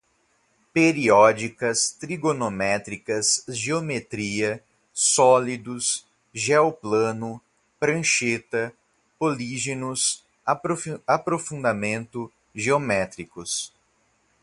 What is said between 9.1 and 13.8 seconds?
políginos, aprofundamento, geométricos